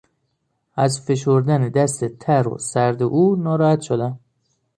از 0.75 1.01
فشردن 1.01 1.69
دست 1.69 2.05
تر 2.07 2.47
و 2.47 2.57
سرد 2.57 3.03
او 3.03 3.35
ناراحت 3.35 3.81
شدم. 3.81 4.19